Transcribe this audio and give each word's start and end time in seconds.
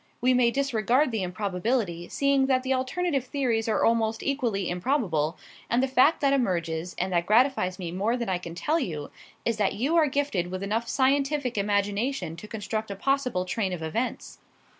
We 0.19 0.33
may 0.33 0.49
disregard 0.49 1.11
the 1.11 1.21
improbability, 1.21 2.09
seeing 2.09 2.47
that 2.47 2.63
the 2.63 2.73
alternative 2.73 3.23
theories 3.23 3.67
are 3.69 3.85
almost 3.85 4.23
equally 4.23 4.67
improbable, 4.67 5.37
and 5.69 5.83
the 5.83 5.87
fact 5.87 6.21
that 6.21 6.33
emerges, 6.33 6.95
and 6.97 7.13
that 7.13 7.27
gratifies 7.27 7.77
me 7.77 7.91
more 7.91 8.17
than 8.17 8.27
I 8.27 8.39
can 8.39 8.55
tell 8.55 8.79
you, 8.79 9.11
is 9.45 9.57
that 9.57 9.75
you 9.75 9.95
are 9.97 10.07
gifted 10.07 10.49
with 10.49 10.63
enough 10.63 10.89
scientific 10.89 11.55
imagination 11.55 12.35
to 12.37 12.47
construct 12.47 12.89
a 12.89 12.95
possible 12.95 13.45
train 13.45 13.73
of 13.73 13.83
events. 13.83 14.39